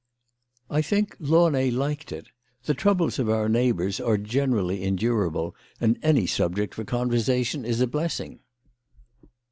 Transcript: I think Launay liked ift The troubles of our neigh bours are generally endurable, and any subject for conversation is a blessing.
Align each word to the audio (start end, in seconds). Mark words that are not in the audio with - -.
I 0.67 0.81
think 0.81 1.15
Launay 1.19 1.69
liked 1.69 2.09
ift 2.11 2.29
The 2.63 2.73
troubles 2.73 3.19
of 3.19 3.29
our 3.29 3.47
neigh 3.47 3.71
bours 3.71 3.99
are 3.99 4.17
generally 4.17 4.83
endurable, 4.83 5.55
and 5.79 5.99
any 6.01 6.25
subject 6.25 6.73
for 6.73 6.83
conversation 6.83 7.63
is 7.65 7.81
a 7.81 7.85
blessing. 7.87 8.39